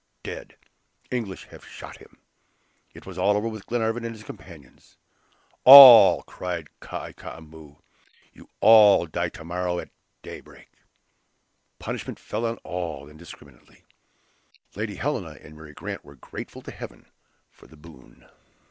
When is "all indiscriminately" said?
12.63-13.83